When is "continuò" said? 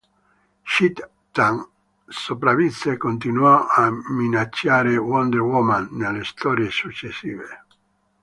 2.97-3.67